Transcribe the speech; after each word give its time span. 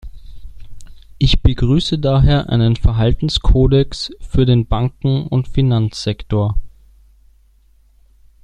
Ich 1.19 1.43
begrüße 1.43 1.99
daher 1.99 2.49
einen 2.49 2.75
Verhaltenskodex 2.75 4.11
für 4.19 4.47
den 4.47 4.65
Banken- 4.65 5.27
und 5.27 5.47
Finanzsektor. 5.47 6.57